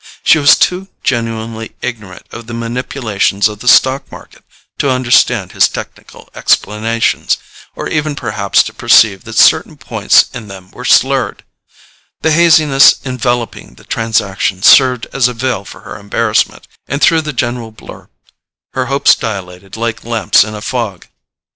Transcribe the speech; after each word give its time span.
She 0.23 0.39
was 0.39 0.57
too 0.57 0.87
genuinely 1.03 1.75
ignorant 1.83 2.25
of 2.31 2.47
the 2.47 2.55
manipulations 2.55 3.47
of 3.47 3.59
the 3.59 3.67
stock 3.67 4.11
market 4.11 4.43
to 4.79 4.89
understand 4.89 5.51
his 5.51 5.67
technical 5.69 6.27
explanations, 6.33 7.37
or 7.75 7.87
even 7.87 8.15
perhaps 8.15 8.63
to 8.63 8.73
perceive 8.73 9.25
that 9.25 9.37
certain 9.37 9.77
points 9.77 10.25
in 10.33 10.47
them 10.47 10.71
were 10.71 10.85
slurred; 10.85 11.43
the 12.21 12.31
haziness 12.31 12.95
enveloping 13.05 13.75
the 13.75 13.83
transaction 13.83 14.63
served 14.63 15.05
as 15.13 15.27
a 15.27 15.35
veil 15.35 15.63
for 15.65 15.81
her 15.81 15.99
embarrassment, 15.99 16.67
and 16.87 16.99
through 16.99 17.21
the 17.21 17.31
general 17.31 17.69
blur 17.69 18.09
her 18.73 18.87
hopes 18.87 19.13
dilated 19.13 19.77
like 19.77 20.03
lamps 20.03 20.43
in 20.43 20.55
a 20.55 20.61
fog. 20.63 21.05